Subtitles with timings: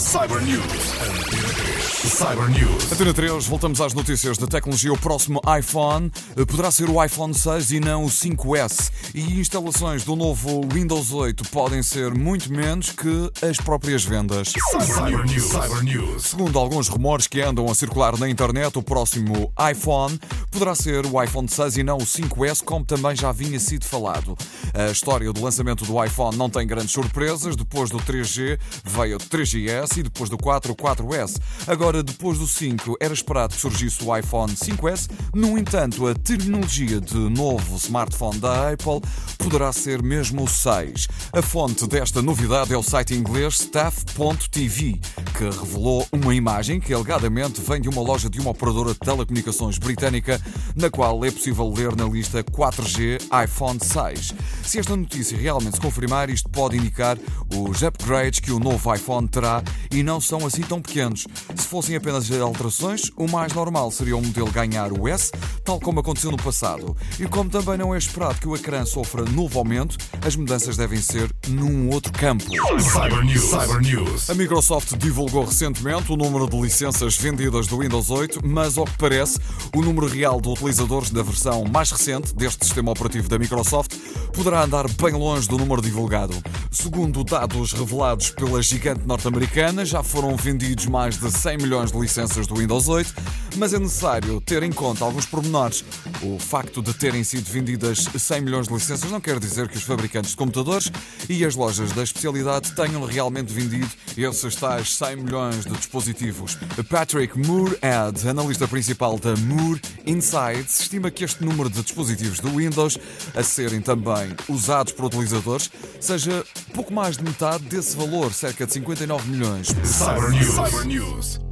[0.00, 0.64] Cyber News.
[0.98, 1.90] Antena 3.
[2.10, 2.90] Cyber News.
[2.90, 4.90] Antena 3, voltamos às notícias da tecnologia.
[4.94, 8.90] O próximo iPhone eh, poderá ser o iPhone 6 e não o 5S.
[9.14, 14.54] E instalações do novo Windows 8 podem ser muito menos que as próprias vendas.
[14.80, 15.44] Cyber News.
[15.44, 16.22] Cyber News.
[16.22, 20.18] Segundo alguns rumores que andam a circular na internet, o próximo iPhone
[20.50, 24.36] poderá ser o iPhone 6 e não o 5S, como também já vinha sido falado.
[24.74, 27.56] A história do lançamento do iPhone não tem grandes surpresas.
[27.56, 31.40] Depois do 3G veio o 3GS e depois do 4 o 4S.
[31.66, 35.08] Agora, depois do 5, era esperado que surgisse o iPhone 5S.
[35.34, 39.00] No entanto, a terminologia de novo smartphone da Apple
[39.38, 41.08] poderá ser mesmo o 6.
[41.32, 45.00] A fonte desta novidade é o site inglês staff.tv,
[45.36, 49.78] que revelou uma imagem que alegadamente vem de uma loja de uma operadora de telecomunicações
[49.78, 50.39] britânica,
[50.76, 54.34] na qual é possível ler na lista 4G iPhone 6.
[54.64, 57.18] Se esta notícia realmente se confirmar, isto pode indicar
[57.54, 61.26] os upgrades que o novo iPhone terá e não são assim tão pequenos.
[61.56, 65.32] Se fossem apenas alterações, o mais normal seria o modelo ganhar o S,
[65.64, 66.96] tal como aconteceu no passado.
[67.18, 71.00] E como também não é esperado que o ecrã sofra novo aumento, as mudanças devem
[71.00, 72.44] ser num outro campo.
[72.44, 73.42] Cyber News.
[73.42, 74.30] Cyber News.
[74.30, 78.96] A Microsoft divulgou recentemente o número de licenças vendidas do Windows 8, mas ao que
[78.98, 79.38] parece,
[79.74, 83.94] o número real de utilizadores da versão mais recente deste sistema operativo da Microsoft
[84.34, 86.34] poderá andar bem longe do número divulgado.
[86.70, 92.46] Segundo dados revelados pela gigante norte-americana, já foram vendidos mais de 100 milhões de licenças
[92.46, 93.14] do Windows 8,
[93.56, 95.84] mas é necessário ter em conta alguns pormenores.
[96.22, 99.82] O facto de terem sido vendidas 100 milhões de licenças não quer dizer que os
[99.82, 100.90] fabricantes de computadores
[101.28, 106.58] e as lojas da especialidade tenham realmente vendido esses tais 100 milhões de dispositivos.
[106.88, 112.98] Patrick Moorhead, analista principal da Moore Insights, estima que este número de dispositivos do Windows
[113.34, 118.72] a serem também usados por utilizadores seja pouco mais de metade desse valor, cerca de
[118.72, 119.68] 59 milhões.
[119.84, 120.54] Cyber News.
[120.54, 121.49] Cyber News.